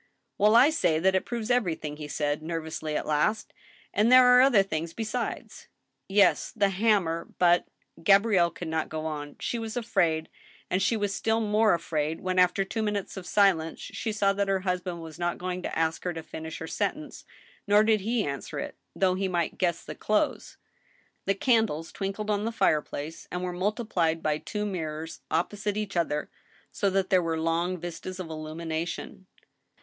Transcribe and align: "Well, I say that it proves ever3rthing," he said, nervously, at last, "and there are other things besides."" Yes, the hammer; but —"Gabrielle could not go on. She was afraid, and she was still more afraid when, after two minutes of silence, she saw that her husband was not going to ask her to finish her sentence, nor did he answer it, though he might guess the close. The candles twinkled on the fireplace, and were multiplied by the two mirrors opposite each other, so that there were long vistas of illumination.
"Well, 0.39 0.55
I 0.55 0.71
say 0.71 0.97
that 0.97 1.13
it 1.13 1.25
proves 1.25 1.51
ever3rthing," 1.51 1.99
he 1.99 2.07
said, 2.07 2.41
nervously, 2.41 2.97
at 2.97 3.05
last, 3.05 3.53
"and 3.93 4.11
there 4.11 4.25
are 4.25 4.41
other 4.41 4.63
things 4.63 4.93
besides."" 4.95 5.67
Yes, 6.09 6.51
the 6.55 6.69
hammer; 6.69 7.27
but 7.37 7.67
—"Gabrielle 8.03 8.49
could 8.49 8.67
not 8.67 8.89
go 8.89 9.05
on. 9.05 9.35
She 9.39 9.59
was 9.59 9.77
afraid, 9.77 10.27
and 10.71 10.81
she 10.81 10.97
was 10.97 11.13
still 11.13 11.39
more 11.39 11.75
afraid 11.75 12.19
when, 12.19 12.39
after 12.39 12.65
two 12.65 12.81
minutes 12.81 13.15
of 13.15 13.27
silence, 13.27 13.79
she 13.79 14.11
saw 14.11 14.33
that 14.33 14.47
her 14.47 14.61
husband 14.61 15.03
was 15.03 15.19
not 15.19 15.37
going 15.37 15.61
to 15.61 15.77
ask 15.77 16.03
her 16.05 16.13
to 16.13 16.23
finish 16.23 16.57
her 16.57 16.65
sentence, 16.67 17.23
nor 17.67 17.83
did 17.83 18.01
he 18.01 18.25
answer 18.25 18.57
it, 18.57 18.75
though 18.95 19.13
he 19.13 19.27
might 19.27 19.59
guess 19.59 19.83
the 19.83 19.93
close. 19.93 20.57
The 21.25 21.35
candles 21.35 21.91
twinkled 21.91 22.31
on 22.31 22.43
the 22.45 22.51
fireplace, 22.51 23.27
and 23.31 23.43
were 23.43 23.53
multiplied 23.53 24.23
by 24.23 24.37
the 24.39 24.45
two 24.45 24.65
mirrors 24.65 25.21
opposite 25.29 25.77
each 25.77 25.95
other, 25.95 26.27
so 26.71 26.89
that 26.89 27.11
there 27.11 27.21
were 27.21 27.39
long 27.39 27.77
vistas 27.77 28.19
of 28.19 28.31
illumination. 28.31 29.27